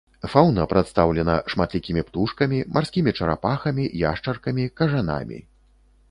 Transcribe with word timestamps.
Фаўна 0.33 0.63
прадстаўлена 0.69 1.33
шматлікімі 1.53 2.01
птушкамі, 2.07 2.57
марскімі 2.77 3.13
чарапахамі, 3.19 3.85
яшчаркамі, 4.05 4.65
кажанамі. 4.83 5.39